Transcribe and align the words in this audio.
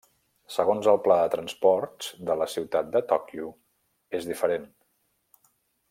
Segons 0.53 0.87
el 0.93 0.97
pla 1.07 1.17
de 1.23 1.29
transports 1.33 2.07
de 2.31 2.37
la 2.43 2.47
ciutat 2.55 2.89
de 2.97 3.05
Tòquio, 3.13 3.53
és 4.21 4.27
diferent. 4.33 4.67